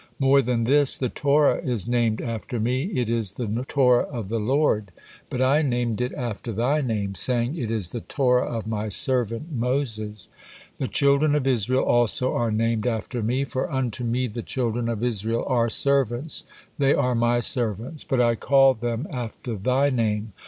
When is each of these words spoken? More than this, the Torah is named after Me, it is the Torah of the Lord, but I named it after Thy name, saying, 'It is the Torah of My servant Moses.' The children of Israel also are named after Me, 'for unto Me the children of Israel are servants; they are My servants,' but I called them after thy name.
More 0.17 0.41
than 0.41 0.63
this, 0.63 0.97
the 0.97 1.09
Torah 1.09 1.59
is 1.63 1.87
named 1.87 2.21
after 2.21 2.59
Me, 2.59 2.85
it 2.85 3.07
is 3.07 3.33
the 3.33 3.63
Torah 3.67 4.05
of 4.05 4.29
the 4.29 4.39
Lord, 4.39 4.89
but 5.29 5.43
I 5.43 5.61
named 5.61 6.01
it 6.01 6.11
after 6.15 6.51
Thy 6.51 6.81
name, 6.81 7.13
saying, 7.13 7.55
'It 7.55 7.69
is 7.69 7.89
the 7.89 7.99
Torah 8.01 8.47
of 8.47 8.65
My 8.65 8.87
servant 8.87 9.51
Moses.' 9.51 10.27
The 10.79 10.87
children 10.87 11.35
of 11.35 11.45
Israel 11.45 11.83
also 11.83 12.33
are 12.33 12.49
named 12.49 12.87
after 12.87 13.21
Me, 13.21 13.43
'for 13.43 13.71
unto 13.71 14.03
Me 14.03 14.25
the 14.25 14.41
children 14.41 14.89
of 14.89 15.03
Israel 15.03 15.45
are 15.45 15.69
servants; 15.69 16.45
they 16.79 16.95
are 16.95 17.13
My 17.13 17.39
servants,' 17.39 18.03
but 18.03 18.19
I 18.19 18.33
called 18.33 18.81
them 18.81 19.05
after 19.11 19.55
thy 19.55 19.91
name. 19.91 20.33